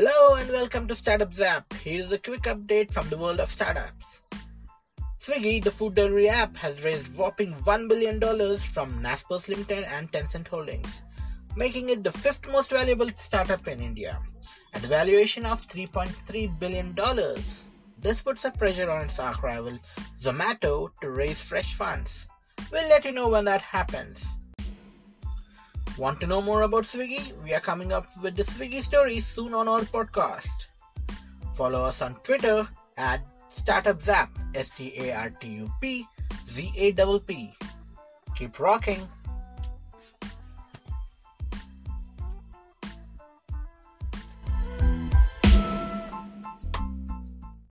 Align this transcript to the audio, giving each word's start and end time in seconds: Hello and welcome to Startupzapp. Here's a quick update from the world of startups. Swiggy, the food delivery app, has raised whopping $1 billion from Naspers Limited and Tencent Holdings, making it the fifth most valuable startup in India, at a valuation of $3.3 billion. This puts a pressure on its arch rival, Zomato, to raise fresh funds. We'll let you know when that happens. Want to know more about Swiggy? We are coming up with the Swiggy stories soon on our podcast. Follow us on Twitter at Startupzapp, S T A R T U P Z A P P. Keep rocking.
Hello 0.00 0.36
and 0.36 0.48
welcome 0.50 0.86
to 0.86 0.94
Startupzapp. 0.94 1.72
Here's 1.72 2.12
a 2.12 2.18
quick 2.18 2.42
update 2.42 2.92
from 2.92 3.08
the 3.08 3.18
world 3.18 3.40
of 3.40 3.50
startups. 3.50 4.22
Swiggy, 5.20 5.60
the 5.60 5.72
food 5.72 5.96
delivery 5.96 6.28
app, 6.28 6.56
has 6.56 6.84
raised 6.84 7.16
whopping 7.16 7.52
$1 7.52 7.88
billion 7.88 8.20
from 8.58 9.02
Naspers 9.02 9.48
Limited 9.48 9.82
and 9.82 10.12
Tencent 10.12 10.46
Holdings, 10.46 11.02
making 11.56 11.88
it 11.88 12.04
the 12.04 12.12
fifth 12.12 12.48
most 12.52 12.70
valuable 12.70 13.10
startup 13.18 13.66
in 13.66 13.80
India, 13.80 14.20
at 14.72 14.84
a 14.84 14.86
valuation 14.86 15.44
of 15.44 15.66
$3.3 15.66 16.60
billion. 16.60 16.96
This 17.98 18.22
puts 18.22 18.44
a 18.44 18.52
pressure 18.52 18.88
on 18.88 19.06
its 19.06 19.18
arch 19.18 19.42
rival, 19.42 19.80
Zomato, 20.22 20.90
to 21.00 21.10
raise 21.10 21.40
fresh 21.40 21.74
funds. 21.74 22.24
We'll 22.70 22.88
let 22.88 23.04
you 23.04 23.10
know 23.10 23.30
when 23.30 23.46
that 23.46 23.62
happens. 23.62 24.24
Want 25.98 26.20
to 26.20 26.28
know 26.28 26.40
more 26.40 26.62
about 26.62 26.84
Swiggy? 26.84 27.34
We 27.42 27.52
are 27.54 27.60
coming 27.60 27.92
up 27.92 28.06
with 28.22 28.36
the 28.36 28.44
Swiggy 28.44 28.84
stories 28.84 29.26
soon 29.26 29.52
on 29.52 29.66
our 29.66 29.80
podcast. 29.80 30.68
Follow 31.52 31.82
us 31.82 32.02
on 32.02 32.14
Twitter 32.22 32.68
at 32.96 33.20
Startupzapp, 33.50 34.28
S 34.54 34.70
T 34.70 34.94
A 34.96 35.12
R 35.16 35.30
T 35.30 35.48
U 35.48 35.68
P 35.80 36.06
Z 36.48 36.72
A 36.76 36.92
P 36.92 37.18
P. 37.18 37.52
Keep 38.36 38.60
rocking. 38.60 39.02